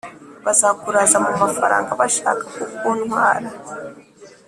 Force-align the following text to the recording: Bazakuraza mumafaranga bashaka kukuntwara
Bazakuraza 0.45 1.17
mumafaranga 1.25 1.91
bashaka 1.99 2.43
kukuntwara 2.55 3.47